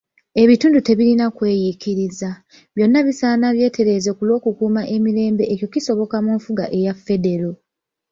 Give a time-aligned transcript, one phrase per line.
[0.43, 2.29] Ebitundu tebirina kweyiikiriza,
[2.75, 7.51] byonna bisaana byetereeze ku lw'okukuuma emirembe ekyo kisoboka mu nfuga eya federo.